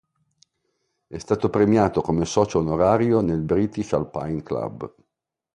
[1.07, 4.91] È stato premiato come socio onorario nel British Alpine Club.